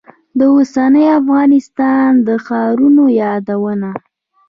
[0.37, 3.91] د اوسني افغانستان د ښارونو یادونه.